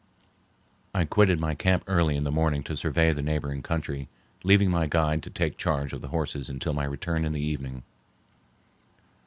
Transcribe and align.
I 0.95 1.05
quitted 1.05 1.39
my 1.39 1.53
camp 1.53 1.83
early 1.85 2.15
in 2.15 2.23
the 2.23 2.31
morning 2.31 2.63
to 2.63 2.75
survey 2.75 3.13
the 3.13 3.21
neighboring 3.21 3.61
country, 3.61 4.09
leaving 4.43 4.71
my 4.71 4.87
guide 4.87 5.21
to 5.21 5.29
take 5.29 5.59
charge 5.59 5.93
of 5.93 6.01
the 6.01 6.07
horses 6.07 6.49
until 6.49 6.73
my 6.73 6.85
return 6.85 7.23
in 7.23 7.33
the 7.33 7.45
evening. 7.45 7.83